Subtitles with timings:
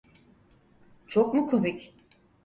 [1.07, 1.93] Çok mu komik?